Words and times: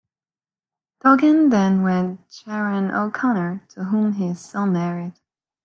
Dugan 1.01 1.51
then 1.51 1.83
wed 1.83 2.17
Sharon 2.27 2.89
O'Connor, 2.89 3.67
to 3.75 3.83
whom 3.83 4.13
he 4.13 4.29
is 4.29 4.39
still 4.43 4.65
married. 4.65 5.13